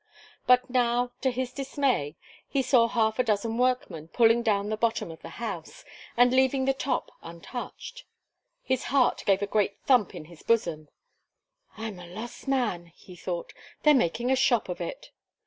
[0.47, 2.15] But now, to his dismay,
[2.49, 5.85] he saw half a dozen workmen pulling down the bottom of the house,
[6.17, 8.05] and leaving the top untouched.
[8.63, 10.89] His heart gave a great thump in his bosom.
[11.77, 13.53] "I'm a lost man," he thought,
[13.83, 15.11] "they're making a shop of it."